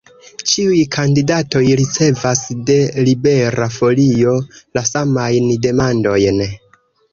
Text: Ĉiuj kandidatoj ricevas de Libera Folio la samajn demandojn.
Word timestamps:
Ĉiuj 0.51 0.77
kandidatoj 0.95 1.61
ricevas 1.81 2.41
de 2.71 2.79
Libera 3.09 3.69
Folio 3.77 4.35
la 4.57 4.87
samajn 4.95 5.55
demandojn. 5.69 6.45